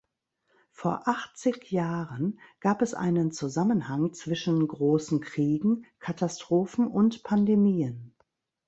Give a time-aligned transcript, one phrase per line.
[0.71, 8.15] Vor achtzig Jahren gab es einen Zusammenhang zwischen großen Kriegen, Katastrophen und Pandemien.